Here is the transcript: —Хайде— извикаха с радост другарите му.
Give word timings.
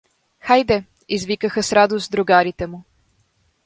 —Хайде— 0.47 0.83
извикаха 1.09 1.63
с 1.63 1.73
радост 1.73 2.11
другарите 2.11 2.67
му. 2.67 2.83